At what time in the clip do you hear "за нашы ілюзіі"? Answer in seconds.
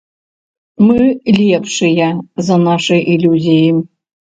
2.51-3.69